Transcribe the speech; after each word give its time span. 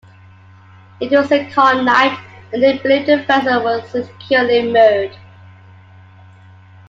It 0.99 1.11
was 1.11 1.31
a 1.31 1.45
calm 1.51 1.85
night 1.85 2.19
and 2.51 2.63
they 2.63 2.79
believed 2.79 3.05
the 3.07 3.17
vessel 3.23 3.61
was 3.61 3.87
securely 3.91 4.63
moored. 4.63 5.15